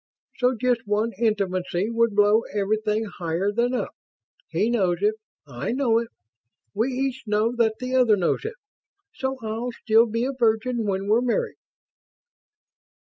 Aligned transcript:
So 0.37 0.55
just 0.59 0.87
one 0.87 1.11
intimacy 1.19 1.91
would 1.91 2.15
blow 2.15 2.41
everything 2.55 3.05
higher 3.05 3.51
than 3.51 3.75
up. 3.75 3.93
He 4.49 4.67
knows 4.67 4.97
it. 5.01 5.13
I 5.45 5.73
know 5.73 5.99
it. 5.99 6.07
We 6.73 6.87
each 6.87 7.21
know 7.27 7.55
that 7.57 7.75
the 7.79 7.95
other 7.95 8.15
knows 8.17 8.43
it. 8.43 8.55
So 9.13 9.37
I'll 9.43 9.71
still 9.71 10.07
be 10.07 10.25
a 10.25 10.33
virgin 10.33 10.85
when 10.87 11.07
we're 11.07 11.21
married." 11.21 11.57